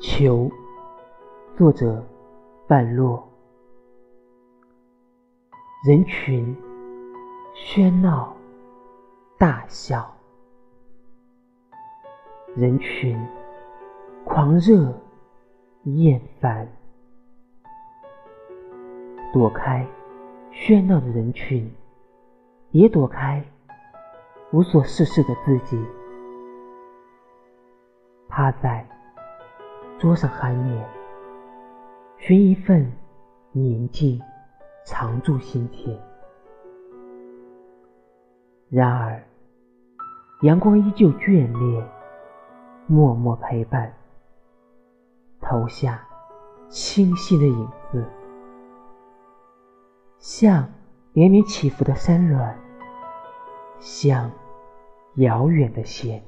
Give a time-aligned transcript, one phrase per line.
[0.00, 0.50] 求，
[1.56, 2.04] 作者
[2.66, 3.28] 半落。
[5.86, 6.56] 人群
[7.54, 8.34] 喧闹，
[9.38, 10.02] 大笑；
[12.56, 13.18] 人群
[14.24, 14.94] 狂热，
[15.84, 16.66] 厌烦。
[19.32, 19.86] 躲开
[20.52, 21.70] 喧闹的人群，
[22.70, 23.44] 也躲开
[24.52, 25.84] 无所事事的自己。
[28.28, 28.86] 趴在
[29.98, 30.86] 桌上酣眠，
[32.18, 32.92] 寻一份
[33.52, 34.20] 宁静
[34.84, 35.98] 常驻心田。
[38.68, 39.22] 然而，
[40.42, 41.88] 阳光依旧眷恋，
[42.86, 43.94] 默默陪伴，
[45.40, 46.04] 投下
[46.68, 48.04] 清晰的影子，
[50.18, 50.68] 像
[51.12, 52.54] 连绵起伏的山峦，
[53.78, 54.30] 像
[55.14, 56.20] 遥远的弦。